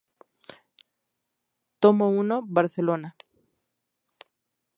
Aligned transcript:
Tomo 1.81 2.07
I. 2.23 2.39
Barcelona. 2.55 3.15